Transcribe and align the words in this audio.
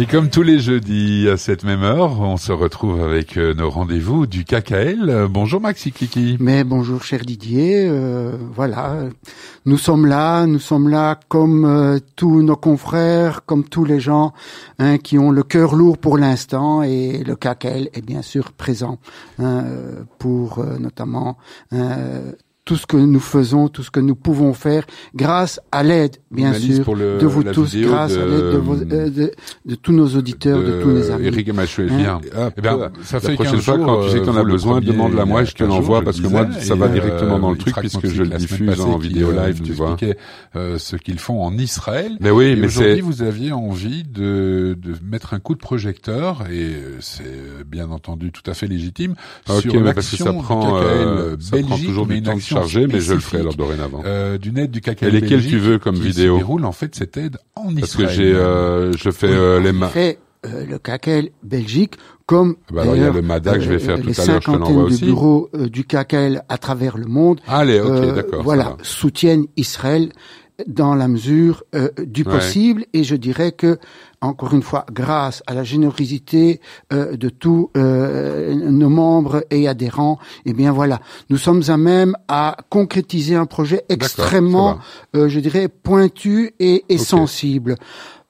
Et 0.00 0.06
comme 0.06 0.30
tous 0.30 0.40
les 0.40 0.58
jeudis 0.58 1.28
à 1.28 1.36
cette 1.36 1.62
même 1.62 1.82
heure, 1.82 2.22
on 2.22 2.38
se 2.38 2.52
retrouve 2.52 3.02
avec 3.02 3.36
euh, 3.36 3.52
nos 3.52 3.68
rendez-vous 3.68 4.26
du 4.26 4.46
KKL. 4.46 5.26
Bonjour 5.28 5.60
Maxi 5.60 5.92
Kiki. 5.92 6.38
Mais 6.40 6.64
bonjour 6.64 7.02
cher 7.02 7.20
Didier. 7.20 7.86
Euh, 7.86 8.34
voilà, 8.54 9.10
nous 9.66 9.76
sommes 9.76 10.06
là, 10.06 10.46
nous 10.46 10.58
sommes 10.58 10.88
là 10.88 11.20
comme 11.28 11.66
euh, 11.66 11.98
tous 12.16 12.40
nos 12.40 12.56
confrères, 12.56 13.44
comme 13.44 13.62
tous 13.62 13.84
les 13.84 14.00
gens 14.00 14.32
hein, 14.78 14.96
qui 14.96 15.18
ont 15.18 15.30
le 15.32 15.42
cœur 15.42 15.74
lourd 15.74 15.98
pour 15.98 16.16
l'instant 16.16 16.82
et 16.82 17.22
le 17.22 17.36
KKL 17.36 17.90
est 17.92 18.02
bien 18.02 18.22
sûr 18.22 18.52
présent 18.52 18.98
hein, 19.38 19.64
pour 20.18 20.64
notamment 20.78 21.36
tout 22.70 22.76
ce 22.76 22.86
que 22.86 22.96
nous 22.96 23.18
faisons, 23.18 23.66
tout 23.66 23.82
ce 23.82 23.90
que 23.90 23.98
nous 23.98 24.14
pouvons 24.14 24.54
faire, 24.54 24.84
grâce 25.16 25.60
à 25.72 25.82
l'aide, 25.82 26.18
bien 26.30 26.52
sûr, 26.52 26.94
de 26.94 27.26
vous 27.26 27.42
tous, 27.42 27.74
grâce 27.74 28.12
à 28.12 28.24
l'aide 28.24 28.52
de, 28.52 28.58
vos, 28.58 28.80
euh, 28.80 29.10
de, 29.10 29.32
de, 29.64 29.74
tous 29.74 29.90
nos 29.90 30.06
auditeurs, 30.06 30.62
de, 30.62 30.80
tous 30.80 30.88
nos 30.88 31.10
amis. 31.10 31.26
Eric 31.26 31.52
Machuel, 31.52 31.90
hein 31.90 32.20
ah, 32.32 32.50
eh 32.56 32.60
bien, 32.60 32.92
ça 33.02 33.18
fait 33.18 33.30
la 33.30 33.34
prochaine 33.34 33.60
fois, 33.60 33.76
quand 33.76 34.04
tu 34.04 34.10
sais 34.10 34.20
que 34.20 34.24
tu 34.24 34.30
en 34.30 34.36
as 34.36 34.44
besoin, 34.44 34.80
demande-la 34.80 35.24
moi, 35.24 35.42
je 35.42 35.54
te 35.54 35.64
l'envoie, 35.64 36.02
parce 36.02 36.20
que 36.20 36.28
moi, 36.28 36.46
ça 36.60 36.76
va 36.76 36.86
directement 36.86 37.40
dans 37.40 37.50
le 37.50 37.58
truc, 37.58 37.74
puisque 37.74 38.06
je 38.06 38.22
le 38.22 38.28
diffuse 38.36 38.80
en 38.80 38.98
vidéo 38.98 39.30
euh, 39.30 39.48
live, 39.48 39.62
tu 39.62 39.72
vois. 39.72 39.96
Euh, 40.54 40.78
ce 40.78 40.94
qu'ils 40.94 41.18
font 41.18 41.42
en 41.42 41.58
Israël. 41.58 42.18
Mais 42.20 42.30
oui, 42.30 42.54
mais 42.54 42.68
aujourd'hui, 42.68 43.00
vous 43.00 43.22
aviez 43.22 43.50
envie 43.50 44.04
de, 44.04 44.78
de 44.80 44.94
mettre 45.04 45.34
un 45.34 45.40
coup 45.40 45.56
de 45.56 45.60
projecteur, 45.60 46.44
et 46.48 46.70
c'est 47.00 47.66
bien 47.66 47.90
entendu 47.90 48.30
tout 48.30 48.48
à 48.48 48.54
fait 48.54 48.68
légitime, 48.68 49.16
sur 49.58 49.80
l'action 49.80 50.24
ça 50.24 50.32
prend, 50.34 50.80
ça 51.40 51.56
prend 51.62 51.76
toujours 51.76 52.06
du 52.06 52.22
temps 52.22 52.38
chargé, 52.60 52.86
mais 52.86 53.00
je 53.00 53.14
le 53.14 53.20
ferai 53.20 53.40
alors 53.40 53.54
dorénavant. 53.54 54.02
Euh, 54.04 54.38
d'une 54.38 54.58
aide 54.58 54.70
du 54.70 54.80
KKL 54.80 55.08
Et 55.08 55.20
lesquelles 55.20 55.46
tu 55.46 55.58
veux 55.58 55.78
comme 55.78 55.96
vidéo 55.96 56.38
déroule 56.38 56.64
en 56.64 56.72
fait 56.72 56.94
cette 56.94 57.16
aide 57.16 57.38
en 57.54 57.68
Israël. 57.68 57.80
Parce 57.80 57.96
que 57.96 58.08
j'ai, 58.08 58.32
euh, 58.32 58.92
je 58.92 59.10
fais 59.10 59.28
euh, 59.28 59.60
les 59.60 59.72
mains. 59.72 59.90
Euh, 60.46 60.64
le 60.64 60.78
KKL 60.78 61.28
Belgique, 61.42 61.96
comme 62.24 62.56
ah 62.70 62.72
bah 62.72 62.82
alors, 62.82 62.96
il 62.96 63.02
y 63.02 63.04
a 63.04 63.10
le 63.10 63.20
MADA 63.20 63.54
que 63.56 63.60
je 63.60 63.68
vais 63.68 63.78
faire 63.78 63.98
euh, 63.98 64.00
tout 64.00 64.18
à 64.18 64.24
l'heure, 64.24 64.40
je 64.40 64.50
te 64.50 64.56
l'envoie 64.56 64.84
aussi. 64.84 65.00
Les 65.02 65.06
bureaux 65.08 65.50
euh, 65.54 65.68
du 65.68 65.84
KKL 65.84 66.44
à 66.48 66.56
travers 66.56 66.96
le 66.96 67.04
monde, 67.04 67.42
Allez, 67.46 67.78
ok, 67.78 68.14
d'accord. 68.14 68.42
Voilà, 68.42 68.74
soutiennent 68.80 69.44
Israël 69.58 70.10
dans 70.66 70.94
la 70.94 71.08
mesure 71.08 71.64
du 71.98 72.24
possible, 72.24 72.84
et 72.92 73.04
je 73.04 73.16
dirais 73.16 73.52
que 73.52 73.78
encore 74.22 74.52
une 74.52 74.62
fois, 74.62 74.84
grâce 74.92 75.42
à 75.46 75.54
la 75.54 75.64
générosité 75.64 76.60
euh, 76.92 77.16
de 77.16 77.30
tous 77.30 77.70
euh, 77.76 78.54
nos 78.54 78.90
membres 78.90 79.44
et 79.50 79.66
adhérents, 79.66 80.18
eh 80.44 80.52
bien 80.52 80.72
voilà, 80.72 81.00
nous 81.30 81.38
sommes 81.38 81.62
à 81.68 81.76
même 81.76 82.16
à 82.28 82.58
concrétiser 82.68 83.34
un 83.34 83.46
projet 83.46 83.84
extrêmement, 83.88 84.78
euh, 85.16 85.28
je 85.28 85.40
dirais, 85.40 85.68
pointu 85.68 86.54
et, 86.60 86.84
sensible. 86.98 87.76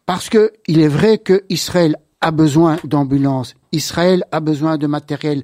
Parce 0.06 0.28
que 0.28 0.52
il 0.68 0.80
est 0.80 0.88
vrai 0.88 1.18
que 1.18 1.42
Israël 1.48 1.96
a 2.20 2.30
besoin 2.30 2.76
d'ambulances, 2.84 3.54
Israël 3.72 4.24
a 4.30 4.40
besoin 4.40 4.78
de 4.78 4.86
matériel, 4.86 5.42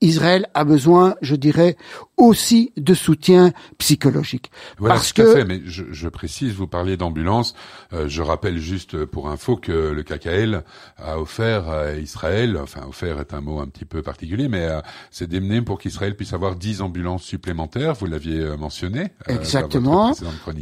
Israël 0.00 0.46
a 0.54 0.64
besoin, 0.64 1.14
je 1.20 1.34
dirais, 1.34 1.76
aussi 2.18 2.72
de 2.76 2.94
soutien 2.94 3.52
psychologique. 3.78 4.50
parce 4.80 5.12
que, 5.12 5.32
fait, 5.32 5.44
mais 5.44 5.62
je, 5.64 5.84
je, 5.90 6.08
précise, 6.08 6.52
vous 6.52 6.66
parliez 6.66 6.96
d'ambulance. 6.96 7.54
Euh, 7.92 8.08
je 8.08 8.22
rappelle 8.22 8.58
juste 8.58 9.04
pour 9.06 9.30
info 9.30 9.56
que 9.56 9.72
le 9.72 10.02
KKL 10.02 10.62
a 10.98 11.18
offert 11.18 11.68
à 11.68 11.94
Israël, 11.94 12.58
enfin 12.60 12.82
offert 12.88 13.20
est 13.20 13.32
un 13.32 13.40
mot 13.40 13.60
un 13.60 13.68
petit 13.68 13.84
peu 13.84 14.02
particulier, 14.02 14.48
mais 14.48 14.64
euh, 14.64 14.80
c'est 15.10 15.28
démené 15.28 15.62
pour 15.62 15.78
qu'Israël 15.78 16.16
puisse 16.16 16.32
avoir 16.32 16.56
10 16.56 16.82
ambulances 16.82 17.22
supplémentaires. 17.22 17.94
Vous 17.94 18.06
l'aviez 18.06 18.40
euh, 18.40 18.56
mentionné. 18.56 19.12
Exactement. 19.28 20.12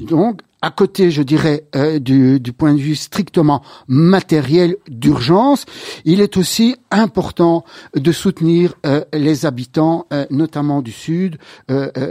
Donc 0.02 0.42
à 0.62 0.70
côté, 0.70 1.10
je 1.10 1.22
dirais, 1.22 1.68
euh, 1.76 1.98
du, 1.98 2.40
du, 2.40 2.52
point 2.52 2.72
de 2.72 2.80
vue 2.80 2.96
strictement 2.96 3.62
matériel 3.88 4.76
d'urgence, 4.88 5.66
il 6.04 6.20
est 6.20 6.36
aussi 6.36 6.76
important 6.90 7.64
de 7.94 8.10
soutenir 8.10 8.74
euh, 8.86 9.04
les 9.12 9.44
habitants, 9.44 10.06
euh, 10.12 10.26
notamment 10.30 10.80
du 10.80 10.92
sud 10.92 11.38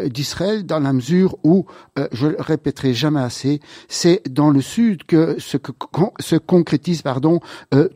d'Israël, 0.10 0.66
dans 0.66 0.80
la 0.80 0.94
mesure 0.94 1.38
où, 1.44 1.66
je 2.12 2.28
le 2.28 2.38
répéterai 2.40 2.94
jamais 2.94 3.20
assez, 3.20 3.60
c'est 3.88 4.22
dans 4.30 4.50
le 4.50 4.62
sud 4.62 5.04
que 5.04 5.40
se, 5.40 5.58
se 6.20 6.36
concrétisent 6.36 7.02
pardon, 7.02 7.40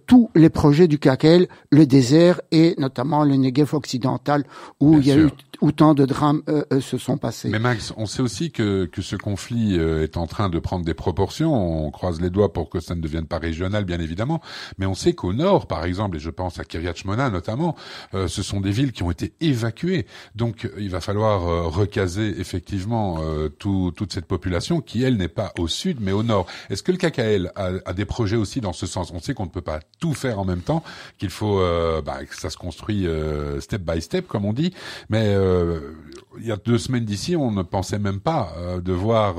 tous 0.08 0.30
les 0.36 0.50
projets 0.50 0.88
du 0.88 1.00
KKL, 1.00 1.48
le 1.72 1.86
désert 1.86 2.42
et 2.52 2.76
notamment 2.78 3.24
le 3.24 3.36
Negev 3.36 3.74
occidental, 3.74 4.44
où 4.80 4.98
il 4.98 5.08
y 5.08 5.12
a 5.12 5.18
eu 5.18 5.30
où 5.62 5.74
tant 5.74 5.94
de 5.94 6.06
drames 6.06 6.42
se 6.80 6.98
sont 6.98 7.18
passés. 7.18 7.50
Mais 7.50 7.60
Max, 7.60 7.94
on 7.98 8.06
sait 8.06 8.22
aussi 8.22 8.52
que, 8.52 8.86
que 8.86 9.02
ce 9.02 9.18
conflit 9.18 9.76
est 9.76 10.16
en 10.18 10.26
train 10.26 10.50
de 10.50 10.60
prendre 10.60 10.86
des 10.86 10.94
proportions. 10.94 11.86
On 11.86 11.92
croise 11.92 12.22
les 12.22 12.30
doigts 12.30 12.54
pour 12.54 12.70
que 12.70 12.80
ça 12.80 12.96
ne 12.96 13.02
devienne 13.02 13.26
pas 13.26 13.40
régional, 13.40 13.86
bien 13.86 14.00
évidemment. 14.00 14.42
Mais 14.78 14.86
on 14.86 14.96
sait 14.96 15.14
qu'au 15.14 15.34
nord, 15.34 15.68
par 15.68 15.86
exemple, 15.86 16.18
et 16.18 16.20
je 16.20 16.30
pense 16.30 16.60
à 16.60 16.64
Kiryat 16.64 16.96
Shmona 16.96 17.30
notamment, 17.30 17.76
euh, 18.14 18.28
ce 18.28 18.44
sont 18.44 18.62
des 18.62 18.72
villes 18.72 18.92
qui 18.92 19.04
ont 19.04 19.12
été 19.12 19.34
évacuées. 19.42 20.06
Donc, 20.36 20.66
euh, 20.66 20.70
il 20.78 20.90
va 20.90 21.02
falloir 21.02 21.29
euh, 21.38 21.64
recaser 21.64 22.40
effectivement 22.40 23.20
tout, 23.58 23.92
toute 23.96 24.14
cette 24.14 24.26
population 24.26 24.82
qui, 24.82 25.04
elle, 25.04 25.18
n'est 25.18 25.28
pas 25.28 25.54
au 25.58 25.68
sud, 25.68 25.98
mais 26.00 26.12
au 26.12 26.24
nord. 26.24 26.46
Est-ce 26.70 26.84
que 26.84 26.92
le 26.92 26.98
KKL 26.98 27.52
a, 27.56 27.94
des 27.94 28.06
projets 28.06 28.36
aussi 28.36 28.62
dans 28.62 28.74
ce 28.74 28.86
sens? 28.86 29.12
On 29.14 29.20
sait 29.20 29.34
qu'on 29.34 29.46
ne 29.46 29.50
peut 29.50 29.62
pas 29.62 29.80
tout 30.00 30.14
faire 30.14 30.40
en 30.40 30.46
même 30.46 30.62
temps, 30.62 30.84
qu'il 31.18 31.30
faut 31.30 31.62
bah, 32.06 32.26
que 32.26 32.36
ça 32.36 32.50
se 32.50 32.58
construit 32.58 33.08
step 33.60 33.82
by 33.82 34.02
step, 34.02 34.28
comme 34.28 34.46
on 34.46 34.54
dit. 34.54 34.74
Mais 35.10 35.36
il 36.38 36.46
y 36.46 36.52
a 36.52 36.58
deux 36.58 36.78
semaines 36.78 37.06
d'ici, 37.06 37.36
on 37.36 37.52
ne 37.52 37.64
pensait 37.64 38.00
même 38.00 38.20
pas 38.20 38.54
devoir 38.82 39.36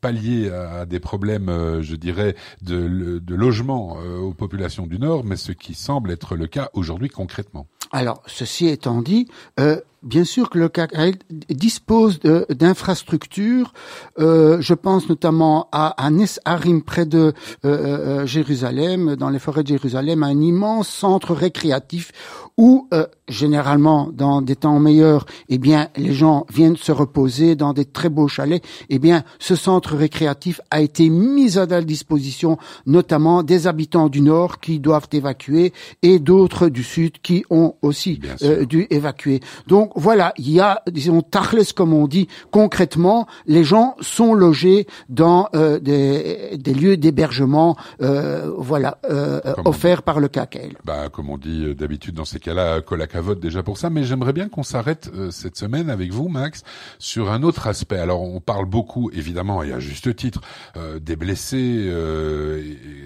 pallier 0.00 0.50
à 0.50 0.86
des 0.86 1.00
problèmes, 1.00 1.48
euh, 1.48 1.82
je 1.82 1.96
dirais, 1.96 2.36
de, 2.62 3.20
logement 3.28 3.98
euh, 3.98 4.18
aux 4.18 4.34
populations 4.34 4.86
du 4.86 4.98
Nord, 4.98 5.24
mais 5.24 5.36
ce 5.36 5.52
qui 5.52 5.74
semble 5.74 6.10
être 6.10 6.36
le 6.36 6.46
cas 6.46 6.70
aujourd'hui 6.74 7.08
concrètement. 7.08 7.66
Alors, 7.92 8.22
ceci 8.26 8.68
étant 8.68 9.02
dit, 9.02 9.28
euh, 9.58 9.80
bien 10.02 10.24
sûr 10.24 10.50
que 10.50 10.58
le 10.58 10.68
KKL 10.68 11.14
dispose 11.48 12.20
d'infrastructures. 12.20 13.72
Euh, 14.18 14.60
je 14.60 14.74
pense 14.74 15.08
notamment 15.08 15.68
à, 15.72 15.94
à 16.04 16.10
Harim, 16.44 16.82
près 16.82 17.06
de 17.06 17.32
euh, 17.64 18.26
Jérusalem, 18.26 19.16
dans 19.16 19.30
les 19.30 19.38
forêts 19.38 19.62
de 19.62 19.68
Jérusalem, 19.68 20.22
un 20.22 20.40
immense 20.40 20.88
centre 20.88 21.34
récréatif 21.34 22.12
où 22.56 22.88
généralement 23.30 24.10
dans 24.12 24.42
des 24.42 24.56
temps 24.56 24.78
meilleurs, 24.78 25.24
eh 25.48 25.56
bien 25.56 25.88
les 25.96 26.12
gens 26.12 26.44
viennent 26.52 26.76
se 26.76 26.92
reposer 26.92 27.54
dans 27.54 27.72
des 27.72 27.84
très 27.84 28.08
beaux 28.08 28.28
chalets. 28.28 28.62
Eh 28.88 28.98
bien, 28.98 29.22
ce 29.38 29.56
centre 29.56 29.96
récréatif 29.96 30.60
a 30.70 30.80
été 30.80 31.08
mis 31.08 31.58
à 31.58 31.66
la 31.66 31.82
disposition, 31.82 32.58
notamment 32.86 33.42
des 33.42 33.66
habitants 33.66 34.08
du 34.08 34.20
nord 34.20 34.60
qui 34.60 34.80
doivent 34.80 35.08
évacuer 35.12 35.72
et 36.02 36.18
d'autres 36.18 36.68
du 36.68 36.82
sud 36.82 37.20
qui 37.22 37.44
ont 37.50 37.74
aussi 37.82 38.20
euh, 38.42 38.64
dû 38.64 38.86
évacuer. 38.90 39.40
Donc 39.66 39.89
voilà, 39.94 40.32
il 40.38 40.50
y 40.50 40.60
a, 40.60 40.82
disons, 40.90 41.22
tarles 41.22 41.60
comme 41.74 41.92
on 41.92 42.06
dit, 42.06 42.28
concrètement, 42.50 43.26
les 43.46 43.64
gens 43.64 43.96
sont 44.00 44.34
logés 44.34 44.86
dans 45.08 45.48
euh, 45.54 45.78
des, 45.78 46.56
des, 46.56 46.74
lieux 46.74 46.96
d'hébergement, 46.96 47.76
euh, 48.00 48.50
voilà, 48.56 48.98
euh, 49.10 49.40
offerts 49.64 50.02
par 50.02 50.20
le 50.20 50.28
CACEL. 50.28 50.76
Bah, 50.84 51.08
comme 51.10 51.30
on 51.30 51.38
dit 51.38 51.74
d'habitude 51.74 52.14
dans 52.14 52.24
ces 52.24 52.40
cas-là, 52.40 52.80
Colacavote 52.80 53.40
déjà 53.40 53.62
pour 53.62 53.78
ça, 53.78 53.90
mais 53.90 54.04
j'aimerais 54.04 54.32
bien 54.32 54.48
qu'on 54.48 54.62
s'arrête 54.62 55.10
cette 55.30 55.56
semaine 55.56 55.90
avec 55.90 56.12
vous, 56.12 56.28
Max, 56.28 56.62
sur 56.98 57.30
un 57.30 57.42
autre 57.42 57.66
aspect. 57.66 57.98
Alors, 57.98 58.22
on 58.22 58.40
parle 58.40 58.66
beaucoup, 58.66 59.10
évidemment, 59.12 59.62
et 59.62 59.72
à 59.72 59.80
juste 59.80 60.14
titre, 60.16 60.40
des 61.00 61.16
blessés, 61.16 61.92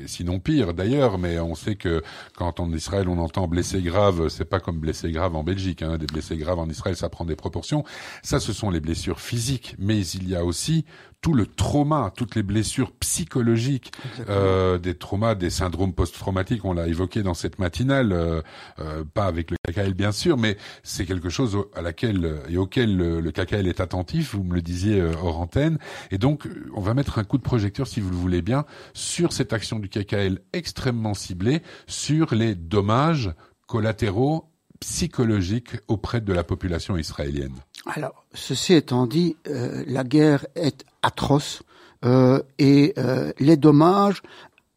sinon 0.07 0.39
pire 0.39 0.75
d'ailleurs, 0.75 1.19
mais 1.19 1.39
on 1.39 1.55
sait 1.55 1.75
que 1.75 2.03
quand 2.37 2.61
en 2.61 2.73
Israël 2.73 3.09
on 3.09 3.19
entend 3.19 3.49
blessés 3.49 3.83
graves, 3.83 4.29
c'est 4.29 4.45
pas 4.45 4.61
comme 4.61 4.79
blessés 4.79 5.11
graves 5.11 5.37
en 5.37 5.43
Belgique. 5.43 5.83
Hein. 5.83 5.99
Des 5.99 6.07
blessés 6.07 6.37
graves 6.37 6.59
en 6.59 6.69
Israël, 6.69 6.74
ça 6.75 7.09
prend 7.09 7.25
des 7.25 7.37
proportions. 7.37 7.85
Ça, 8.23 8.41
ce 8.41 8.53
sont 8.53 8.71
les 8.71 8.81
blessures 8.81 9.21
physiques, 9.21 9.77
mais 9.79 10.07
il 10.07 10.29
y 10.29 10.37
a 10.37 10.45
aussi 10.45 10.85
tout 11.25 11.33
le 11.33 11.47
trauma, 11.47 12.13
toutes 12.15 12.35
les 12.35 12.43
blessures 12.43 12.93
psychologiques, 13.01 13.93
euh, 14.29 14.77
des 14.77 14.95
traumas, 14.95 15.35
des 15.35 15.49
syndromes 15.49 15.95
post-traumatiques, 15.95 16.67
on 16.67 16.75
l'a 16.75 16.87
évoqué 16.87 17.23
dans 17.23 17.33
cette 17.33 17.59
matinale, 17.59 18.13
euh, 18.13 18.43
euh, 18.79 19.05
pas 19.05 19.25
avec 19.25 19.51
le 19.51 19.57
KKL 19.67 19.95
bien 19.95 20.13
sûr, 20.13 20.37
mais 20.37 20.59
c'est 20.83 21.07
quelque 21.07 21.31
chose 21.31 21.57
à 21.75 21.81
laquelle 21.81 22.43
et 22.51 22.59
auquel 22.59 22.95
le, 22.95 23.21
le, 23.21 23.33
KKL 23.33 23.67
est 23.67 23.81
attentif, 23.81 24.35
vous 24.35 24.45
me 24.45 24.55
le 24.55 24.61
disiez 24.61 25.01
hors 25.01 25.41
antenne, 25.41 25.79
et 26.11 26.19
donc 26.19 26.47
on 26.75 26.83
va 26.83 26.93
mettre 26.93 27.19
un 27.19 27.25
coup 27.25 27.39
de 27.39 27.43
projecteur, 27.43 27.87
si 27.87 28.01
vous 28.01 28.11
le 28.11 28.17
voulez 28.17 28.43
bien, 28.43 28.67
sur 28.93 29.33
cette 29.33 29.55
action 29.55 29.79
du 29.79 29.89
KKL 29.89 30.41
extrêmement 30.53 31.15
ciblée, 31.15 31.63
sur 31.87 32.35
les 32.35 32.55
dommages 32.55 33.33
collatéraux 33.67 34.51
psychologique 34.85 35.71
auprès 35.89 36.21
de 36.21 36.33
la 36.33 36.45
population 36.45 36.97
israélienne. 36.99 37.55
Alors, 37.87 38.27
ceci 38.35 38.75
étant 38.75 39.07
dit, 39.07 39.37
euh, 39.49 39.83
la 39.87 40.05
guerre 40.05 40.47
est 40.57 40.85
atroce 41.03 41.63
euh, 42.05 42.43
et 42.59 42.93
euh, 42.99 43.33
les 43.39 43.57
dommages, 43.57 44.23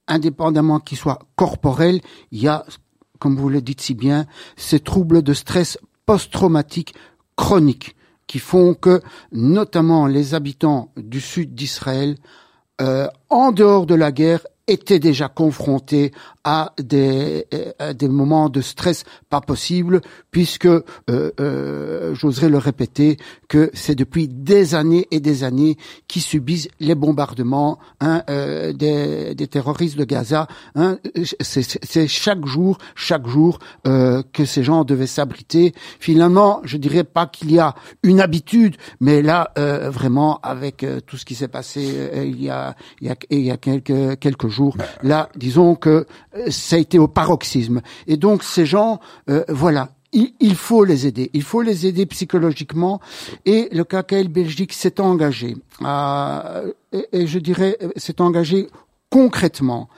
indépendamment 0.07 0.79
qu'ils 0.79 0.97
soient 0.97 1.19
corporels, 1.35 1.99
il 2.31 2.41
y 2.41 2.47
a, 2.47 2.65
comme 3.19 3.35
vous 3.35 3.49
le 3.49 3.61
dites 3.61 3.81
si 3.81 3.95
bien, 3.95 4.25
ces 4.55 4.79
troubles 4.79 5.23
de 5.23 5.33
stress 5.33 5.77
post-traumatique 6.05 6.95
chroniques 7.35 7.97
qui 8.27 8.39
font 8.39 8.75
que, 8.75 9.01
notamment 9.33 10.07
les 10.07 10.35
habitants 10.35 10.93
du 10.95 11.19
sud 11.19 11.53
d'Israël, 11.53 12.17
en 13.29 13.51
dehors 13.51 13.85
de 13.85 13.95
la 13.95 14.11
guerre, 14.11 14.45
étaient 14.67 14.99
déjà 14.99 15.27
confrontés 15.27 16.11
à 16.43 16.73
des, 16.81 17.45
des 17.95 18.07
moments 18.07 18.49
de 18.49 18.61
stress 18.61 19.03
pas 19.29 19.41
possibles, 19.41 20.01
puisque, 20.31 20.65
euh, 20.65 20.81
euh, 21.09 22.15
j'oserais 22.15 22.49
le 22.49 22.57
répéter, 22.57 23.17
que 23.47 23.69
c'est 23.73 23.95
depuis 23.95 24.27
des 24.27 24.75
années 24.75 25.07
et 25.11 25.19
des 25.19 25.43
années 25.43 25.77
qu'ils 26.07 26.21
subissent 26.21 26.69
les 26.79 26.95
bombardements 26.95 27.79
hein, 27.99 28.23
euh, 28.29 28.73
des, 28.73 29.35
des, 29.35 29.47
terroristes 29.47 29.97
de 29.97 30.05
Gaza. 30.05 30.47
Hein, 30.75 30.97
c'est 31.41 32.07
chaque 32.07 32.45
jour, 32.45 32.77
chaque 32.95 33.27
jour 33.27 33.59
euh, 33.85 34.23
que 34.33 34.45
ces 34.45 34.63
gens 34.63 34.83
devaient 34.83 35.07
s'abriter. 35.07 35.73
Finalement, 35.99 36.61
je 36.63 36.77
dirais 36.77 37.03
pas 37.03 37.25
qu'il 37.27 37.51
y 37.51 37.59
a 37.59 37.75
une 38.03 38.21
habitude, 38.21 38.75
mais 38.99 39.21
là, 39.21 39.51
euh, 39.57 39.89
vraiment, 39.89 40.39
avec 40.43 40.83
euh, 40.83 40.99
tout 41.05 41.17
ce 41.17 41.25
qui 41.25 41.35
s'est 41.35 41.47
passé 41.47 41.93
euh, 41.95 42.25
il 42.25 42.41
y 42.41 42.49
a 42.49 42.75
il 43.01 43.07
y 43.07 43.11
a, 43.11 43.15
il 43.29 43.41
y 43.41 43.51
a 43.51 43.57
quelques 43.57 44.19
quelques 44.19 44.47
jours, 44.47 44.56
bah, 44.75 44.85
là, 45.03 45.29
disons 45.35 45.75
que 45.75 46.05
ça 46.49 46.75
a 46.75 46.79
été 46.79 46.99
au 46.99 47.07
paroxysme. 47.07 47.81
Et 48.07 48.17
donc 48.17 48.43
ces 48.43 48.65
gens, 48.65 48.99
voilà, 49.47 49.89
il, 50.13 50.55
faut 50.55 50.83
les 50.83 51.07
aider. 51.07 51.29
Il 51.33 51.43
faut 51.43 51.61
les 51.61 51.85
aider 51.85 52.05
psychologiquement. 52.05 52.99
Et 53.45 53.69
le 53.71 53.83
KKL 53.83 54.27
Belgique 54.27 54.73
s'est 54.73 54.99
engagé, 54.99 55.57
à, 55.83 56.61
et, 57.11 57.27
je 57.27 57.39
dirais, 57.39 57.77
s'est 57.95 58.21
engagé 58.21 58.67
concrètement 59.09 59.89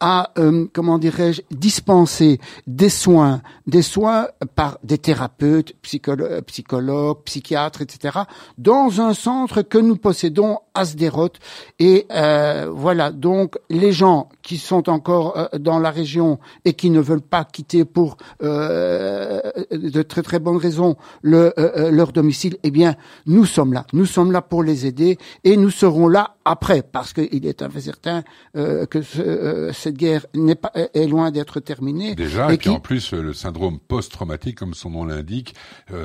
à, 0.00 0.32
euh, 0.38 0.66
comment 0.72 0.98
dirais-je, 0.98 1.42
dispenser 1.50 2.38
des 2.66 2.88
soins, 2.88 3.40
des 3.66 3.82
soins 3.82 4.28
par 4.54 4.78
des 4.84 4.98
thérapeutes, 4.98 5.74
psychologues, 5.82 6.42
psychologues, 6.42 7.22
psychiatres, 7.24 7.82
etc., 7.82 8.18
dans 8.58 9.00
un 9.00 9.14
centre 9.14 9.62
que 9.62 9.78
nous 9.78 9.96
possédons 9.96 10.58
à 10.74 10.84
Sderot. 10.84 11.30
Et 11.78 12.06
euh, 12.10 12.70
voilà, 12.70 13.10
donc 13.10 13.56
les 13.70 13.92
gens 13.92 14.28
qui 14.46 14.58
sont 14.58 14.88
encore 14.88 15.36
euh, 15.36 15.58
dans 15.58 15.80
la 15.80 15.90
région 15.90 16.38
et 16.64 16.74
qui 16.74 16.90
ne 16.90 17.00
veulent 17.00 17.20
pas 17.20 17.44
quitter 17.44 17.84
pour 17.84 18.16
euh, 18.44 19.40
de 19.72 20.02
très 20.02 20.22
très 20.22 20.38
bonnes 20.38 20.56
raisons 20.56 20.96
le, 21.22 21.52
euh, 21.58 21.90
leur 21.90 22.12
domicile, 22.12 22.56
eh 22.62 22.70
bien, 22.70 22.94
nous 23.26 23.44
sommes 23.44 23.72
là. 23.72 23.86
Nous 23.92 24.06
sommes 24.06 24.30
là 24.30 24.42
pour 24.42 24.62
les 24.62 24.86
aider 24.86 25.18
et 25.42 25.56
nous 25.56 25.70
serons 25.70 26.06
là 26.06 26.36
après, 26.44 26.82
parce 26.82 27.12
qu'il 27.12 27.44
est 27.44 27.60
un 27.60 27.68
fait 27.68 27.80
certain 27.80 28.22
que 28.54 29.02
ce, 29.02 29.72
cette 29.72 29.96
guerre 29.96 30.26
n'est 30.32 30.54
pas 30.54 30.70
est 30.94 31.08
loin 31.08 31.32
d'être 31.32 31.58
terminée. 31.58 32.14
Déjà, 32.14 32.52
et, 32.52 32.56
puis 32.56 32.70
en 32.70 32.78
plus, 32.78 33.12
le 33.14 33.34
syndrome 33.34 33.80
post-traumatique, 33.80 34.56
comme 34.56 34.72
son 34.72 34.90
nom 34.90 35.04
l'indique, 35.04 35.56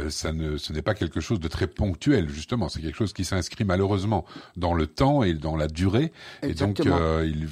ça 0.10 0.34
ne, 0.34 0.58
ce 0.58 0.74
n'est 0.74 0.82
pas 0.82 0.96
quelque 0.96 1.20
chose 1.20 1.40
de 1.40 1.48
très 1.48 1.68
ponctuel, 1.68 2.28
justement. 2.28 2.70
C'est 2.70 2.82
quelque 2.82 2.98
chose 2.98 3.14
qui 3.14 3.24
s'inscrit 3.24 3.66
malheureusement 3.66 4.26
dans 4.58 4.74
le 4.74 4.88
temps 4.88 5.22
et 5.22 5.36
dans 5.36 5.56
la 5.56 5.68
durée. 5.68 6.12
Et 6.42 6.56
donc, 6.56 6.80
euh, 6.86 7.26
il, 7.28 7.48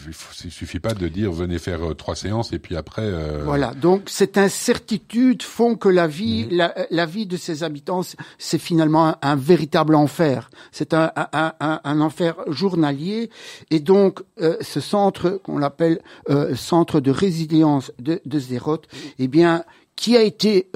il 0.46 0.52
suffit 0.52 0.79
pas 0.80 0.94
de 0.94 1.08
dire 1.08 1.32
venez 1.32 1.60
faire 1.60 1.84
euh, 1.84 1.94
trois 1.94 2.16
séances 2.16 2.54
et 2.54 2.60
puis 2.60 2.76
après. 2.76 3.04
Euh... 3.04 3.42
Voilà. 3.44 3.74
Donc, 3.74 4.04
cette 4.08 4.38
incertitude 4.38 5.44
font 5.44 5.76
que 5.76 5.90
la 5.90 6.08
vie, 6.08 6.46
mhm. 6.46 6.58
la, 6.58 6.74
la, 6.90 7.06
vie 7.06 7.26
de 7.26 7.38
ces 7.38 7.64
habitants, 7.64 8.02
c'est 8.38 8.58
finalement 8.58 9.16
un, 9.22 9.36
véritable 9.36 9.96
enfer. 9.96 10.50
C'est 10.72 10.94
un, 10.94 11.12
un, 11.16 11.54
un, 11.62 12.02
enfer 12.02 12.36
journalier. 12.48 13.30
Et 13.70 13.80
donc, 13.80 14.20
euh, 14.42 14.58
ce 14.62 14.80
centre 14.80 15.40
qu'on 15.44 15.62
appelle 15.62 16.02
euh, 16.30 16.56
centre 16.56 17.00
de 17.00 17.12
résilience 17.12 17.92
de, 18.00 18.22
de 18.26 18.40
Zerot, 18.40 18.82
eh 19.18 19.28
bien, 19.28 19.64
qui 19.96 20.16
a 20.16 20.24
été, 20.24 20.70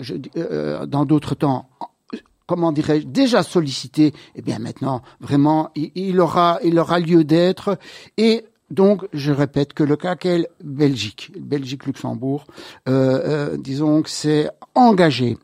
je, 0.00 0.14
dans 0.86 1.04
d'autres 1.04 1.34
temps, 1.34 1.68
comment 2.46 2.72
dirais-je, 2.72 3.06
déjà 3.06 3.42
sollicité, 3.42 4.12
eh 4.34 4.42
bien 4.42 4.58
maintenant, 4.58 5.02
vraiment, 5.20 5.70
il, 5.74 6.20
aura, 6.20 6.58
il 6.62 6.78
aura 6.78 7.00
lieu 7.00 7.24
d'être. 7.24 7.78
Et 8.16 8.44
donc, 8.74 9.06
je 9.12 9.32
répète 9.32 9.72
que 9.72 9.84
le 9.84 9.96
KKL 9.96 10.48
Belgique, 10.62 11.32
Belgique-Luxembourg, 11.38 12.44
euh, 12.88 13.52
euh, 13.52 13.56
disons 13.56 14.02
que 14.02 14.10
c'est 14.10 14.50
engagé 14.74 15.38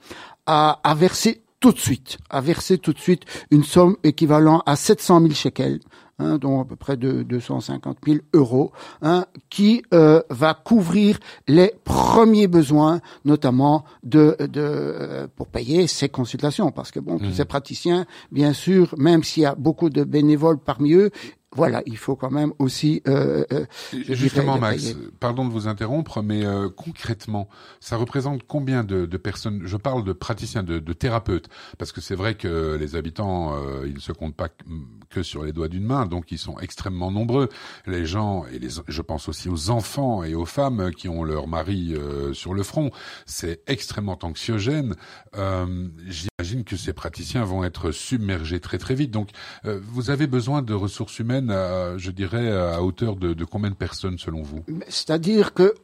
à, 0.47 0.81
à 0.83 0.95
verser 0.95 1.43
tout 1.61 1.73
de 1.73 1.79
suite, 1.79 2.19
à 2.29 2.41
verser 2.41 2.79
tout 2.79 2.93
de 2.93 2.99
suite 2.99 3.23
une 3.51 3.63
somme 3.63 3.97
équivalente 4.03 4.63
à 4.67 4.77
700 4.77 5.21
000 5.21 5.33
shekels, 5.35 5.81
hein, 6.19 6.39
dont 6.39 6.61
à 6.61 6.65
peu 6.65 6.75
près 6.77 6.97
de 6.97 7.23
250 7.23 7.99
000 8.07 8.19
euros, 8.33 8.73
hein, 9.03 9.27
qui 9.51 9.83
euh, 9.93 10.23
va 10.31 10.55
couvrir 10.55 11.19
les 11.49 11.75
premiers 11.85 12.49
besoins, 12.49 13.01
notamment 13.25 13.85
de, 14.03 14.37
de 14.41 14.61
euh, 14.61 15.27
pour 15.37 15.49
payer 15.49 15.87
ces 15.87 16.09
consultations, 16.09 16.71
parce 16.73 16.91
que 16.91 16.99
bon, 16.99 17.19
tous 17.19 17.27
mmh. 17.27 17.33
ces 17.33 17.45
praticiens, 17.45 18.07
bien 18.33 18.55
sûr, 18.55 18.95
même 18.97 19.23
s'il 19.23 19.43
y 19.43 19.47
a 19.47 19.55
beaucoup 19.55 19.91
de 19.91 20.03
bénévoles 20.03 20.59
parmi 20.59 20.95
eux, 20.95 21.11
voilà, 21.57 21.83
il 21.87 21.97
faut 21.97 22.15
quand 22.15 22.31
même 22.31 22.53
aussi. 22.61 23.03
Euh, 23.09 23.45
euh 23.53 23.67
Justement, 23.93 24.57
Max, 24.59 24.95
pardon 25.19 25.45
de 25.45 25.51
vous 25.51 25.67
interrompre, 25.67 26.23
mais 26.23 26.47
euh, 26.47 26.69
concrètement, 26.69 27.49
ça 27.81 27.97
représente 27.97 28.45
combien 28.47 28.85
de, 28.85 29.05
de, 29.05 29.17
personnes? 29.17 29.63
Je 29.65 29.77
parle 29.77 30.05
de 30.05 30.13
praticiens, 30.13 30.63
de, 30.63 30.79
de 30.79 30.93
thérapeutes, 30.93 31.49
parce 31.77 31.91
que 31.91 32.01
c'est 32.01 32.15
vrai 32.15 32.37
que 32.37 32.77
les 32.79 32.95
habitants, 32.95 33.53
euh, 33.55 33.85
ils 33.85 33.95
ne 33.95 34.01
se 34.01 34.13
comptent 34.13 34.37
pas 34.37 34.49
que 35.09 35.25
sur 35.25 35.43
les 35.43 35.53
doigts 35.53 35.67
d'une 35.67 35.83
main, 35.83 36.07
donc 36.07 36.31
ils 36.31 36.39
sont 36.39 36.57
extrêmement 36.61 37.11
nombreux. 37.11 37.49
Les 37.85 38.07
gens, 38.07 38.45
et 38.53 38.61
les, 38.61 38.69
je 38.87 39.03
pense 39.03 39.29
aussi 39.29 39.49
aux 39.49 39.71
enfants 39.71 40.23
et 40.23 40.37
aux 40.37 40.47
femmes 40.47 40.93
qui 40.97 41.09
ont 41.09 41.25
leur 41.25 41.49
mari 41.49 41.95
euh, 41.95 42.33
sur 42.33 42.55
le 42.55 42.63
front, 42.63 42.93
c'est 43.27 43.61
extrêmement 43.67 44.19
anxiogène. 44.23 44.95
J'imagine 45.35 46.65
que 46.65 46.77
ces 46.77 46.93
praticiens 46.93 47.45
vont 47.45 47.65
être 47.65 47.91
submergés 47.91 48.61
très 48.61 48.79
très 48.79 48.95
vite. 48.95 49.11
Donc, 49.11 49.31
vous 49.65 50.11
avez 50.11 50.27
besoin 50.27 50.63
de 50.63 50.75
ressources 50.75 51.19
humaines 51.19 51.40
je 51.49 52.11
dirais, 52.11 52.51
à 52.53 52.83
hauteur 52.83 53.17
de, 53.17 53.35
de 53.35 53.45
combien 53.45 53.71
de 53.71 53.75
personnes 53.75 54.19
selon 54.19 54.43
vous? 54.43 54.65
C'est-à-dire 54.89 55.55
que 55.55 55.75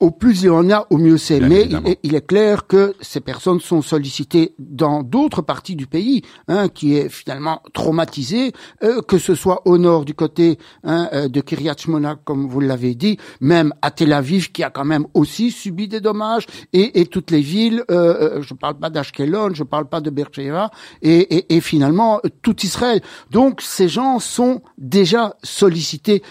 au 0.00 0.10
plus 0.10 0.42
il 0.42 0.46
y 0.46 0.48
en 0.48 0.70
a, 0.70 0.86
au 0.90 0.96
mieux 0.96 1.18
c'est. 1.18 1.40
Mais 1.40 1.68
il 2.02 2.14
est, 2.14 2.26
clair 2.26 2.66
que 2.66 2.94
ces 3.00 3.20
personnes 3.20 3.60
sont 3.60 3.82
sollicitées 3.82 4.54
dans 4.58 5.02
d'autres 5.02 5.42
parties 5.42 5.76
du 5.76 5.86
pays, 5.86 6.22
hein, 6.48 6.68
qui 6.68 6.96
est 6.96 7.08
finalement 7.08 7.62
traumatisé, 7.74 8.52
euh, 8.82 9.02
que 9.02 9.18
ce 9.18 9.34
soit 9.34 9.62
au 9.66 9.76
nord 9.78 10.04
du 10.04 10.14
côté 10.14 10.58
hein, 10.84 11.08
euh, 11.12 11.28
de 11.28 11.40
Kiryat 11.40 11.76
Shmona, 11.76 12.16
comme 12.24 12.48
vous 12.48 12.60
l'avez 12.60 12.94
dit, 12.94 13.18
même 13.40 13.74
à 13.82 13.90
Tel 13.90 14.12
Aviv, 14.12 14.52
qui 14.52 14.62
a 14.62 14.70
quand 14.70 14.84
même 14.84 15.06
aussi 15.12 15.50
subi 15.50 15.86
des 15.86 16.00
dommages, 16.00 16.46
et, 16.72 17.00
et 17.00 17.06
toutes 17.06 17.30
les 17.30 17.42
villes. 17.42 17.84
Euh, 17.90 18.38
euh 18.38 18.42
je 18.42 18.54
parle 18.54 18.78
pas 18.78 18.88
d'Ashkelon, 18.90 19.52
je 19.52 19.64
parle 19.64 19.86
pas 19.86 20.00
de 20.00 20.08
Beersheba, 20.08 20.70
et, 21.02 21.36
et, 21.36 21.56
et, 21.56 21.60
finalement 21.60 22.20
tout 22.42 22.56
Israël. 22.64 23.02
Donc 23.30 23.60
ces 23.60 23.88
gens 23.88 24.18
sont 24.18 24.62
déjà 24.78 25.36
sollicités 25.42 26.22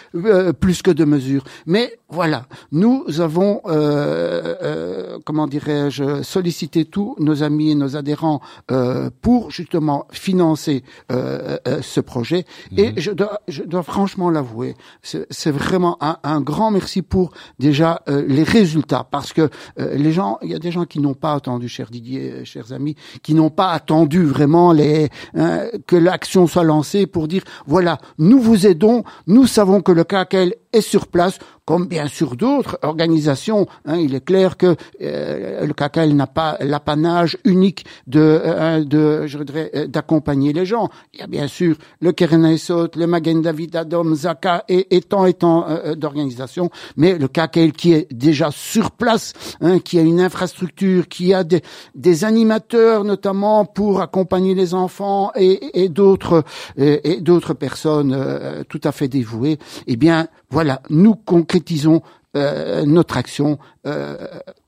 plus 0.60 0.82
que 0.82 0.92
de 0.92 1.06
mesure. 1.06 1.44
Mais 1.68 1.99
voilà, 2.12 2.46
nous 2.72 3.22
avons 3.22 3.62
euh, 3.66 4.56
euh, 4.64 5.20
comment 5.26 5.46
dirais-je, 5.46 6.24
solliciter 6.24 6.86
tous 6.86 7.16
nos 7.20 7.44
amis 7.44 7.72
et 7.72 7.76
nos 7.76 7.96
adhérents 7.96 8.42
euh, 8.72 9.12
pour 9.22 9.52
justement 9.52 10.08
financer 10.12 10.84
ce 11.10 12.00
projet. 12.00 12.46
Et 12.76 12.92
mhm. 12.92 12.94
je 12.98 13.12
dois, 13.12 13.42
je 13.48 13.64
dois 13.64 13.84
franchement 13.84 14.30
l'avouer, 14.30 14.76
c'est 15.04 15.52
vraiment 15.52 15.98
un, 16.02 16.18
un, 16.24 16.42
grand 16.42 16.72
merci 16.72 17.02
pour 17.02 17.32
déjà 17.60 18.02
les 18.08 18.44
résultats, 18.44 19.06
parce 19.10 19.34
que 19.34 19.50
les 19.78 20.12
gens, 20.12 20.38
il 20.42 20.50
y 20.50 20.56
a 20.56 20.60
des 20.60 20.72
gens 20.72 20.86
qui 20.86 21.00
n'ont 21.00 21.14
pas 21.14 21.34
attendu, 21.34 21.68
cher 21.68 21.90
Didier, 21.92 22.46
chers 22.46 22.74
amis, 22.74 22.96
qui 23.22 23.34
n'ont 23.34 23.50
pas 23.50 23.72
attendu 23.72 24.26
vraiment 24.26 24.72
les 24.72 25.10
hein, 25.36 25.66
que 25.88 25.96
l'action 25.96 26.48
soit 26.48 26.64
lancée 26.64 27.08
pour 27.08 27.28
dire 27.28 27.44
voilà, 27.68 28.00
nous 28.18 28.40
vous 28.40 28.66
aidons, 28.66 29.04
nous 29.28 29.46
savons 29.46 29.82
que 29.82 29.92
le 29.92 30.04
KKL 30.04 30.54
est 30.74 30.82
sur 30.82 31.08
place, 31.08 31.40
comme 31.70 31.86
bien 31.86 32.08
sûr 32.08 32.36
d'autres 32.36 32.80
organisations. 32.82 33.68
Hein, 33.86 33.98
il 33.98 34.16
est 34.16 34.26
clair 34.26 34.58
que 34.58 34.76
euh, 35.04 35.68
le 35.68 35.74
CACAL 35.76 36.14
n'a 36.14 36.26
pas 36.26 36.58
l'apanage 36.62 37.38
unique 37.46 37.86
de, 38.08 38.20
euh, 38.20 38.84
de 38.84 39.28
je 39.28 39.38
voudrais 39.38 39.70
euh, 39.76 39.86
d'accompagner 39.86 40.52
les 40.52 40.66
gens. 40.66 40.90
Il 41.14 41.20
y 41.20 41.22
a 41.22 41.28
bien 41.28 41.48
sûr 41.48 41.76
le 42.02 42.12
Keren 42.12 42.42
le 42.42 43.06
Magen 43.06 43.44
David 43.44 43.76
Adom, 43.76 44.16
Zaka 44.16 44.64
et, 44.68 44.96
et 44.96 45.02
tant 45.02 45.28
et 45.28 45.36
tant 45.36 45.68
d'organisations, 45.96 46.72
mais 46.98 47.20
le 47.20 47.28
CACAL 47.28 47.72
qui 47.74 47.94
est 47.94 48.12
déjà 48.12 48.50
sur 48.50 48.90
place, 48.90 49.34
hein, 49.62 49.78
qui 49.78 50.00
a 50.00 50.02
une 50.02 50.22
infrastructure, 50.22 51.08
qui 51.08 51.36
a 51.36 51.44
des, 51.44 51.62
des 51.94 52.24
animateurs 52.26 53.04
notamment 53.04 53.66
pour 53.66 54.02
accompagner 54.02 54.56
les 54.56 54.74
enfants 54.74 55.32
et, 55.36 55.84
et 55.84 55.90
d'autres 55.90 56.44
et, 56.78 57.22
d'autres 57.22 57.54
personnes 57.54 58.66
tout 58.70 58.82
à 58.84 58.92
fait 58.92 59.08
dévouées. 59.08 59.60
Eh 59.86 59.98
bien, 59.98 60.28
voilà, 60.50 60.82
nous 60.90 61.16
concrétisons 61.16 62.02
euh, 62.36 62.86
notre 62.86 63.18
action. 63.18 63.60
Euh, 63.86 64.18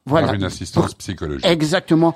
voilà. 0.05 0.27
Par 0.27 0.35
une 0.35 0.43
assistance 0.43 0.93
psychologique. 0.95 1.45
Exactement. 1.45 2.15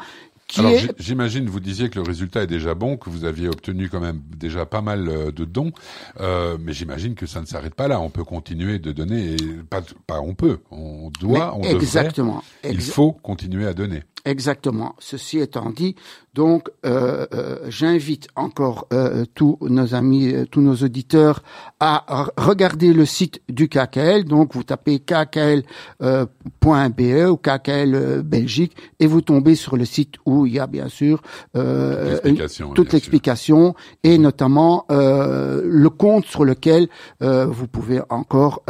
Alors 0.57 0.71
j'imagine, 0.99 1.49
vous 1.49 1.59
disiez 1.59 1.89
que 1.89 1.95
le 1.95 2.03
résultat 2.03 2.43
est 2.43 2.47
déjà 2.47 2.75
bon, 2.75 2.97
que 2.97 3.09
vous 3.09 3.25
aviez 3.25 3.47
obtenu 3.47 3.89
quand 3.89 3.99
même 3.99 4.21
déjà 4.37 4.65
pas 4.65 4.81
mal 4.81 5.09
euh, 5.09 5.31
de 5.31 5.43
dons, 5.43 5.71
euh, 6.19 6.57
mais 6.59 6.71
j'imagine 6.71 7.15
que 7.15 7.25
ça 7.25 7.41
ne 7.41 7.45
s'arrête 7.45 7.73
pas 7.73 7.87
là. 7.87 7.99
On 7.99 8.09
peut 8.09 8.23
continuer 8.23 8.77
de 8.77 8.91
donner, 8.91 9.33
et 9.33 9.37
pas, 9.69 9.81
pas 10.05 10.19
on 10.21 10.35
peut, 10.35 10.59
on 10.69 11.09
doit, 11.19 11.55
on 11.57 11.63
exactement. 11.63 12.43
il 12.63 12.79
faut 12.81 13.11
continuer 13.11 13.65
à 13.65 13.73
donner. 13.73 14.03
Exactement. 14.25 14.95
Ceci 14.99 15.39
étant 15.39 15.69
dit, 15.69 15.95
Donc, 16.35 16.69
euh, 16.85 17.25
euh, 17.33 17.59
j'invite 17.69 18.27
encore 18.35 18.87
euh, 18.91 19.23
tous 19.35 19.57
nos 19.61 19.95
amis, 19.95 20.33
tous 20.51 20.59
nos 20.59 20.75
auditeurs 20.75 21.43
à 21.79 22.27
regarder 22.35 22.91
le 22.91 23.05
site 23.05 23.41
du 23.47 23.69
KKL. 23.69 24.25
Donc, 24.25 24.53
vous 24.53 24.63
tapez 24.63 24.99
kkl.be 24.99 25.63
ou 27.29 27.37
KKL 27.37 28.21
Belgique 28.23 28.75
et 28.99 29.07
vous 29.07 29.21
tombez 29.21 29.55
sur 29.55 29.77
le 29.77 29.85
site 29.85 30.15
où 30.25 30.45
il 30.45 30.55
y 30.55 30.59
a 30.59 30.67
bien 30.67 30.89
sûr 30.89 31.21
toute 32.73 32.91
l'explication 32.91 33.75
et 34.03 34.17
notamment 34.17 34.85
le 34.89 35.87
compte 35.89 36.25
sur 36.25 36.43
lequel 36.43 36.89
vous 37.21 37.67
pouvez 37.67 38.01
encore 38.09 38.63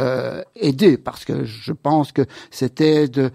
aider 0.54 0.98
parce 0.98 1.24
que 1.24 1.44
je 1.44 1.72
pense 1.72 2.12
que 2.12 2.22
cette 2.50 2.80
aide, 2.80 3.32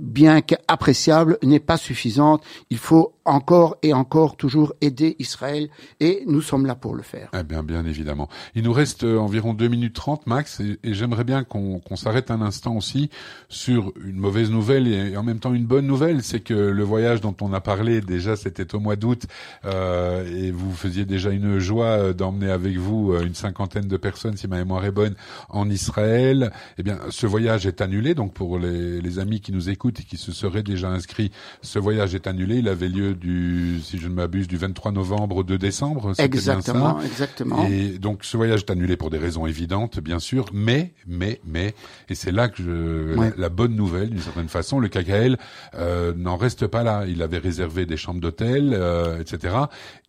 bien 0.00 0.42
qu'appréciable, 0.42 1.37
n'est 1.42 1.60
pas 1.60 1.76
suffisante. 1.76 2.42
Il 2.70 2.78
faut 2.78 3.14
encore 3.28 3.76
et 3.82 3.92
encore 3.92 4.36
toujours 4.36 4.72
aider 4.80 5.14
Israël 5.18 5.68
et 6.00 6.22
nous 6.26 6.40
sommes 6.40 6.66
là 6.66 6.74
pour 6.74 6.94
le 6.94 7.02
faire. 7.02 7.28
Eh 7.38 7.42
bien, 7.42 7.62
bien 7.62 7.84
évidemment. 7.84 8.28
Il 8.54 8.64
nous 8.64 8.72
reste 8.72 9.04
euh, 9.04 9.18
environ 9.18 9.54
2 9.54 9.68
minutes 9.68 9.94
30 9.94 10.26
max 10.26 10.60
et, 10.60 10.78
j'aimerais 10.82 11.24
bien 11.24 11.44
qu'on 11.44 11.80
s'arrête 11.96 12.30
un 12.30 12.40
instant 12.40 12.74
aussi 12.76 13.10
sur 13.48 13.92
une 14.02 14.16
mauvaise 14.16 14.50
nouvelle 14.50 14.88
et 14.88 15.16
en 15.16 15.22
même 15.22 15.38
temps 15.38 15.52
une 15.52 15.66
bonne 15.66 15.86
nouvelle, 15.86 16.22
c'est 16.22 16.40
que 16.40 16.54
le 16.54 16.82
voyage 16.82 17.20
dont 17.20 17.36
on 17.40 17.52
a 17.52 17.60
parlé 17.60 18.00
déjà 18.00 18.36
c'était 18.36 18.74
au 18.74 18.80
mois 18.80 18.96
d'août 18.96 19.26
euh, 19.64 20.24
et 20.26 20.50
vous 20.50 20.72
faisiez 20.72 21.04
déjà 21.04 21.30
une 21.30 21.58
joie 21.58 21.86
euh, 21.86 22.12
d'emmener 22.14 22.50
avec 22.50 22.76
vous 22.76 23.14
une 23.14 23.34
cinquantaine 23.34 23.88
de 23.88 23.96
personnes 23.96 24.36
si 24.36 24.48
ma 24.48 24.56
mémoire 24.56 24.84
est 24.84 24.90
bonne 24.90 25.14
en 25.50 25.68
Israël. 25.68 26.52
Eh 26.78 26.82
bien, 26.82 26.98
ce 27.10 27.26
voyage 27.26 27.66
est 27.66 27.80
annulé 27.80 28.14
donc 28.14 28.32
pour 28.32 28.58
les 28.58 29.18
amis 29.18 29.40
qui 29.40 29.52
nous 29.52 29.68
écoutent 29.68 30.00
et 30.00 30.04
qui 30.04 30.16
se 30.16 30.32
seraient 30.32 30.62
déjà 30.62 30.88
inscrits, 30.88 31.27
ce 31.62 31.78
voyage 31.78 32.14
est 32.14 32.26
annulé. 32.26 32.56
Il 32.56 32.68
avait 32.68 32.88
lieu 32.88 33.14
du, 33.14 33.80
si 33.82 33.98
je 33.98 34.08
ne 34.08 34.14
m'abuse, 34.14 34.48
du 34.48 34.56
23 34.56 34.92
novembre 34.92 35.36
au 35.36 35.42
2 35.42 35.58
décembre. 35.58 36.12
Exactement, 36.18 36.94
bien 36.94 37.00
ça. 37.00 37.06
exactement. 37.06 37.66
Et 37.68 37.98
donc 37.98 38.24
ce 38.24 38.36
voyage 38.36 38.60
est 38.60 38.70
annulé 38.70 38.96
pour 38.96 39.10
des 39.10 39.18
raisons 39.18 39.46
évidentes, 39.46 40.00
bien 40.00 40.18
sûr, 40.18 40.46
mais, 40.52 40.92
mais, 41.06 41.40
mais, 41.46 41.74
et 42.08 42.14
c'est 42.14 42.32
là 42.32 42.48
que 42.48 42.62
je, 42.62 43.38
la, 43.38 43.48
bonne 43.48 43.74
nouvelle, 43.74 44.10
d'une 44.10 44.20
certaine 44.20 44.48
façon, 44.48 44.80
le 44.80 44.88
KKL 44.88 45.36
euh, 45.74 46.12
n'en 46.16 46.36
reste 46.36 46.66
pas 46.66 46.82
là. 46.82 47.04
Il 47.06 47.22
avait 47.22 47.38
réservé 47.38 47.86
des 47.86 47.96
chambres 47.96 48.20
d'hôtel, 48.20 48.70
euh, 48.72 49.20
etc. 49.20 49.54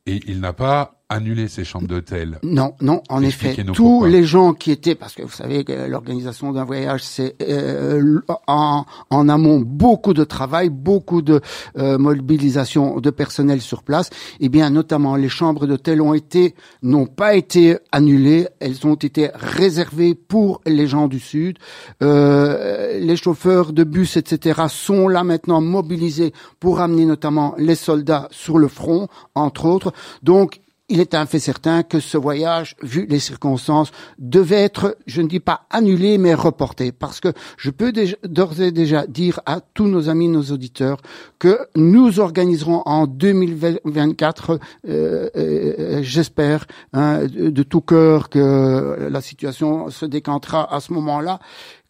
Et 0.06 0.22
il 0.28 0.40
n'a 0.40 0.54
pas 0.54 1.00
annulé 1.12 1.48
ces 1.48 1.64
chambres 1.64 1.88
d'hôtel. 1.88 2.38
Non, 2.44 2.76
non, 2.82 3.02
en 3.10 3.24
effet, 3.24 3.56
tous 3.74 4.06
les 4.06 4.24
gens 4.24 4.54
qui 4.54 4.70
étaient, 4.70 4.94
parce 4.94 5.16
que 5.16 5.24
vous 5.24 5.32
savez 5.32 5.64
que 5.64 5.74
l'organisation 5.74 6.52
d'un 6.52 6.64
voyage, 6.64 7.04
c'est 7.04 7.36
euh, 7.42 8.22
en, 8.46 8.86
en, 9.10 9.30
amont 9.30 9.60
beaucoup 9.60 10.14
de 10.14 10.24
travail, 10.24 10.70
beaucoup 10.70 11.24
de 11.24 11.42
euh, 11.80 11.98
mobilisation 11.98 13.00
de 13.00 13.10
personnel 13.10 13.60
sur 13.60 13.82
place. 13.82 14.12
Et 14.40 14.46
eh 14.46 14.50
bien, 14.50 14.70
notamment, 14.70 15.16
les 15.16 15.30
chambres 15.30 15.66
d'hôtel 15.66 16.00
ont 16.00 16.14
été, 16.14 16.54
n'ont 16.84 17.08
pas 17.08 17.34
été 17.34 17.78
annulées, 17.92 18.48
elles 18.60 18.86
ont 18.86 18.94
été 18.94 19.32
réservées 19.34 20.14
pour 20.14 20.62
les 20.68 20.86
gens 20.86 21.08
du 21.08 21.20
Sud. 21.20 21.58
Euh, 22.04 23.00
les 23.00 23.16
chauffeurs 23.16 23.74
de 23.74 23.84
bus, 23.84 24.16
etc., 24.16 24.62
sont 24.70 25.08
là 25.08 25.24
maintenant 25.24 25.60
mobilisés 25.60 26.34
pour 26.60 26.82
amener 26.82 27.06
notamment 27.06 27.56
les 27.58 27.76
soldats 27.76 28.28
sur 28.30 28.60
le 28.60 28.68
front, 28.68 29.08
entre 29.34 29.66
autres. 29.66 29.89
Donc, 30.24 30.62
il 30.90 31.00
est 31.00 31.14
un 31.14 31.28
fait 31.28 31.40
certain 31.40 31.84
que 31.84 32.00
ce 32.00 32.18
voyage, 32.18 32.76
vu 32.82 33.06
les 33.08 33.20
circonstances, 33.20 33.92
devait 34.18 34.62
être, 34.62 34.98
je 35.06 35.22
ne 35.22 35.28
dis 35.28 35.40
pas 35.40 35.62
annulé, 35.70 36.18
mais 36.18 36.34
reporté. 36.34 36.92
Parce 36.92 37.20
que 37.20 37.30
je 37.58 37.70
peux 37.70 37.94
d'ores 38.24 38.60
et 38.60 38.72
déjà 38.72 39.06
dire 39.06 39.40
à 39.46 39.62
tous 39.62 39.88
nos 39.88 40.10
amis, 40.10 40.28
nos 40.28 40.52
auditeurs, 40.52 40.98
que 41.38 41.60
nous 41.76 42.20
organiserons 42.20 42.82
en 42.86 43.06
2024, 43.06 44.60
euh, 44.88 45.30
euh, 45.36 46.00
j'espère, 46.02 46.66
hein, 46.94 47.26
de, 47.28 47.64
tout 47.64 47.82
cœur 47.82 48.30
que 48.30 49.08
la 49.12 49.22
situation 49.22 49.92
se 49.92 50.06
décantera 50.06 50.74
à 50.74 50.80
ce 50.80 50.92
moment-là, 50.94 51.40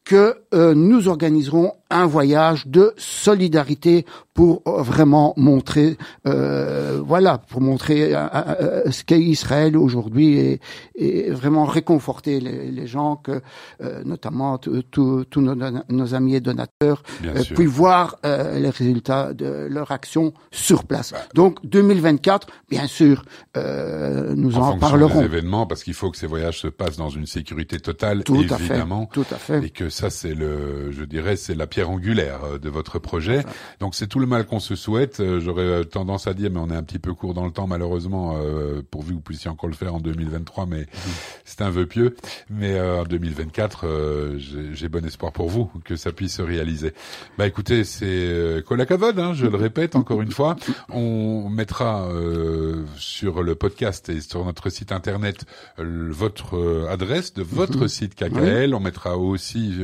que 0.03 0.36
euh, 0.53 0.74
nous 0.74 1.08
organiserons 1.08 1.74
un 1.89 2.05
voyage 2.05 2.67
de 2.67 2.93
solidarité 2.98 4.05
pour 4.39 4.62
euh, 4.67 4.81
vraiment 4.81 5.34
montrer, 5.36 5.98
euh, 6.25 7.01
voilà, 7.05 7.39
pour 7.39 7.60
montrer 7.60 8.15
euh, 8.15 8.25
euh, 8.34 8.89
ce 8.89 9.03
qu'est 9.03 9.19
Israël 9.19 9.75
aujourd'hui 9.75 10.38
et, 10.38 10.62
et, 10.96 11.29
vraiment 11.31 11.65
réconforter 11.65 12.39
les, 12.39 12.72
les 12.72 12.88
gens 12.88 13.17
que, 13.17 13.41
euh, 13.81 14.01
notamment 14.05 14.58
tous 14.58 15.25
nos, 15.36 15.55
nos, 15.89 16.13
amis 16.13 16.36
et 16.36 16.39
donateurs, 16.39 17.03
puissent 17.53 17.67
voir 17.67 18.15
les 18.24 18.69
résultats 18.69 19.34
de 19.34 19.67
leur 19.69 19.91
action 19.91 20.34
sur 20.51 20.86
place. 20.86 21.12
Bah. 21.12 21.19
Donc 21.36 21.58
2024, 21.65 22.48
bien 22.69 22.88
sûr, 22.88 23.25
nous 23.58 24.55
en, 24.55 24.69
en 24.69 24.77
parlerons. 24.77 25.19
Des 25.19 25.25
événements, 25.25 25.65
parce 25.65 25.84
qu'il 25.84 25.93
faut 25.93 26.12
que 26.12 26.17
ces 26.17 26.27
voyages 26.27 26.60
se 26.62 26.67
passent 26.67 26.98
dans 26.98 27.10
une 27.10 27.25
sécurité 27.25 27.79
totale, 27.79 28.24
tout 28.24 28.38
évidemment, 28.38 29.10
à 29.12 29.13
fait, 29.13 29.22
tout 29.22 29.36
à 29.36 29.38
fait, 29.38 29.65
et 29.65 29.69
que 29.69 29.89
ça 29.89 30.10
c'est 30.10 30.34
le, 30.34 30.91
je 30.91 31.03
dirais, 31.03 31.36
c'est 31.36 31.55
la 31.55 31.67
pierre 31.67 31.78
angulaire 31.83 32.43
euh, 32.43 32.59
de 32.59 32.69
votre 32.69 33.00
projet. 33.00 33.43
Donc 33.79 33.95
c'est 33.95 34.07
tout 34.07 34.19
le 34.19 34.27
mal 34.27 34.45
qu'on 34.45 34.59
se 34.59 34.75
souhaite. 34.75 35.19
Euh, 35.19 35.39
j'aurais 35.39 35.63
euh, 35.63 35.83
tendance 35.83 36.27
à 36.27 36.33
dire, 36.33 36.50
mais 36.51 36.59
on 36.59 36.69
est 36.69 36.75
un 36.75 36.83
petit 36.83 37.00
peu 37.00 37.13
court 37.13 37.33
dans 37.33 37.45
le 37.45 37.51
temps 37.51 37.67
malheureusement, 37.67 38.38
pourvu 38.91 39.09
que 39.09 39.15
vous 39.15 39.21
puissiez 39.21 39.50
encore 39.50 39.69
le 39.69 39.75
faire 39.75 39.95
en 39.95 40.00
2023, 40.00 40.65
mais 40.65 40.79
mhm. 40.79 40.88
c'est 41.45 41.62
un 41.62 41.69
vœu 41.69 41.86
pieux. 41.86 42.15
Mais 42.50 42.79
en 42.79 43.03
2024, 43.03 44.38
j'ai 44.71 44.89
bon 44.89 45.05
espoir 45.05 45.31
pour 45.31 45.50
vous 45.50 45.71
que 45.83 45.95
ça 45.95 46.12
puisse 46.12 46.36
se 46.36 46.41
réaliser. 46.41 46.93
Bah 47.38 47.48
écoutez, 47.48 47.83
c'est 47.83 48.63
Colacavode, 48.65 49.19
hein, 49.19 49.33
je 49.33 49.45
le 49.45 49.57
répète 49.57 49.95
encore 49.95 50.21
une 50.21 50.31
fois. 50.31 50.55
On 50.89 51.50
mettra 51.50 52.07
sur 52.98 53.43
le 53.43 53.55
podcast 53.55 54.09
et 54.09 54.21
sur 54.21 54.45
notre 54.45 54.69
site 54.69 54.91
internet 54.91 55.45
votre 55.77 56.88
adresse 56.89 57.33
de 57.33 57.43
votre 57.43 57.81
mhm. 57.81 57.88
site 57.88 58.15
KKL. 58.15 58.74
On 58.74 58.79
mettra 58.79 59.17
aussi 59.17 59.75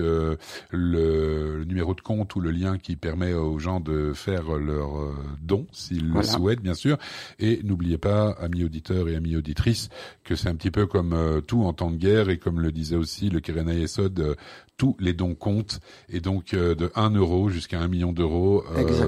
le, 0.72 1.64
numéro 1.66 1.85
de 1.94 2.01
compte 2.01 2.36
ou 2.36 2.39
le 2.39 2.51
lien 2.51 2.77
qui 2.77 2.96
permet 2.96 3.34
aux 3.34 3.60
gens 3.60 3.80
de 3.80 4.13
faire 4.13 4.54
leur 4.58 5.00
euh, 5.00 5.15
don 5.42 5.68
s'ils 5.72 6.12
le 6.12 6.24
souhaitent 6.24 6.62
bien 6.62 6.74
sûr. 6.74 6.98
Et 7.39 7.62
n'oubliez 7.63 7.98
pas, 7.98 8.32
amis 8.32 8.63
auditeurs 8.63 9.08
et 9.10 9.15
amis 9.15 9.36
auditrices, 9.36 9.89
que 10.24 10.36
c'est 10.36 10.50
un 10.50 10.56
petit 10.56 10.72
peu 10.72 10.86
comme 10.86 11.13
euh, 11.13 11.42
tout 11.42 11.63
en 11.63 11.74
temps 11.74 11.92
de 11.92 11.98
guerre 11.98 12.30
et 12.30 12.38
comme 12.38 12.60
le 12.60 12.72
disait 12.72 12.96
aussi 12.96 13.30
le 13.30 13.39
Kerena 13.39 13.74
Yesod, 13.74 14.20
euh, 14.20 14.36
tous 14.77 14.98
les 15.00 15.13
dons 15.13 15.36
comptent 15.36 15.80
et 16.10 16.20
donc 16.20 16.54
de 16.54 16.92
1 16.96 17.12
euro 17.12 17.50
jusqu'à 17.50 17.80
1 17.80 17.88
million 17.88 18.12
d'euros. 18.12 18.62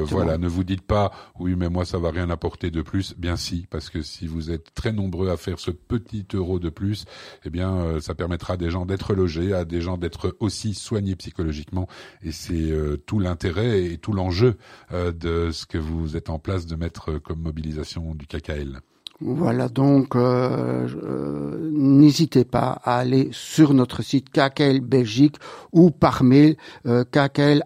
voilà, 0.06 0.38
ne 0.38 0.48
vous 0.48 0.64
dites 0.64 0.82
pas 0.82 1.12
oui 1.40 1.56
mais 1.58 1.68
moi 1.68 1.84
ça 1.84 1.98
va 1.98 2.10
rien 2.10 2.30
apporter 2.30 2.72
de 2.72 2.82
plus. 2.82 3.16
Bien 3.18 3.36
si, 3.36 3.68
parce 3.70 3.90
que 3.90 4.02
si 4.02 4.28
vous 4.28 4.50
êtes 4.50 4.74
très 4.74 4.94
nombreux 4.94 5.30
à 5.30 5.36
faire 5.36 5.60
ce 5.60 5.72
petit 5.72 6.26
euro 6.34 6.60
de 6.60 6.70
plus, 6.70 7.04
eh 7.44 7.50
bien 7.50 8.00
ça 8.00 8.16
permettra 8.16 8.54
à 8.54 8.58
des 8.58 8.70
gens 8.70 8.86
d'être 8.86 9.14
logés, 9.14 9.54
à 9.54 9.66
des 9.66 9.82
gens 9.82 9.98
d'être 9.98 10.38
aussi 10.40 10.74
soignés 10.74 11.18
psychologiquement 11.18 11.90
et 12.24 12.32
c'est 12.32 12.67
tout 13.06 13.20
l'intérêt 13.20 13.84
et 13.84 13.98
tout 13.98 14.14
l'enjeu 14.14 14.58
euh, 14.92 15.12
de 15.12 15.52
ce 15.52 15.66
que 15.66 15.78
vous 15.78 16.16
êtes 16.18 16.30
en 16.30 16.40
place 16.40 16.66
de 16.66 16.76
mettre 16.76 17.18
comme 17.20 17.42
mobilisation 17.42 18.16
du 18.16 18.28
KKL. 18.28 18.82
Voilà, 19.20 19.68
donc 19.68 20.16
euh, 20.16 20.88
euh, 21.04 21.72
n'hésitez 21.74 22.46
pas 22.46 22.80
à 22.84 23.00
aller 23.00 23.30
sur 23.32 23.74
notre 23.74 24.04
site 24.04 24.30
KKL 24.30 24.80
Belgique 24.82 25.38
ou 25.72 25.90
par 25.90 26.24
mail 26.24 26.56
euh, 26.86 27.04
kkl.scanet.be 27.04 27.58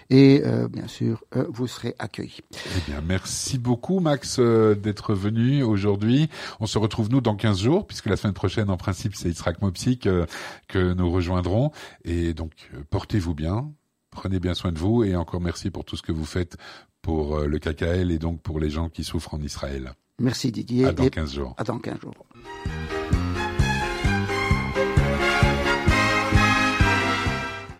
et 0.09 0.41
euh, 0.45 0.67
bien 0.67 0.87
sûr 0.87 1.23
euh, 1.35 1.45
vous 1.49 1.67
serez 1.67 1.95
accueillis. 1.99 2.41
Eh 2.53 2.81
bien 2.89 3.01
merci 3.01 3.57
beaucoup 3.57 3.99
Max 3.99 4.37
euh, 4.39 4.75
d'être 4.75 5.13
venu 5.13 5.63
aujourd'hui. 5.63 6.29
On 6.59 6.65
se 6.65 6.77
retrouve 6.77 7.09
nous 7.09 7.21
dans 7.21 7.35
15 7.35 7.59
jours 7.61 7.87
puisque 7.87 8.07
la 8.07 8.17
semaine 8.17 8.33
prochaine 8.33 8.69
en 8.69 8.77
principe 8.77 9.15
c'est 9.15 9.29
Israq 9.29 9.61
Mopsik 9.61 10.09
que 10.67 10.93
nous 10.93 11.11
rejoindrons 11.11 11.71
et 12.03 12.33
donc 12.33 12.51
portez-vous 12.89 13.33
bien. 13.33 13.71
Prenez 14.09 14.39
bien 14.39 14.53
soin 14.53 14.71
de 14.73 14.79
vous 14.79 15.03
et 15.03 15.15
encore 15.15 15.39
merci 15.39 15.69
pour 15.69 15.85
tout 15.85 15.95
ce 15.95 16.01
que 16.01 16.11
vous 16.11 16.25
faites 16.25 16.57
pour 17.01 17.39
le 17.39 17.59
KKL 17.59 18.11
et 18.11 18.19
donc 18.19 18.41
pour 18.41 18.59
les 18.59 18.69
gens 18.69 18.89
qui 18.89 19.05
souffrent 19.05 19.33
en 19.33 19.41
Israël. 19.41 19.93
Merci 20.19 20.51
Didier. 20.51 20.85
À 20.85 20.91
dans 20.91 21.07
15 21.07 21.33
jours. 21.33 21.55
À 21.57 21.63
dans 21.63 21.79
15 21.79 22.01
jours. 22.01 22.13